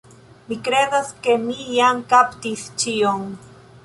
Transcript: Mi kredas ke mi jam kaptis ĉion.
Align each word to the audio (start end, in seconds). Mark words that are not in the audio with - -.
Mi 0.45 0.55
kredas 0.67 1.11
ke 1.27 1.35
mi 1.43 1.57
jam 1.75 2.01
kaptis 2.13 2.65
ĉion. 2.85 3.29